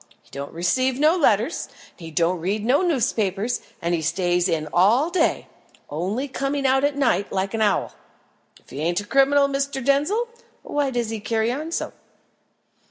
[0.23, 5.45] He don't receive no letters, he don't read no newspapers, and stays in all day,
[5.91, 7.93] only coming out at night, like an owl.
[8.59, 9.85] If he ain't a criminal, Mr.
[9.85, 10.27] Denzil,
[10.63, 11.93] why does he carry on so?"